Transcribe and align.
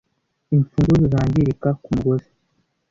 imfunguzo 0.55 1.03
zangirika 1.13 1.69
kumugozi 1.83 2.31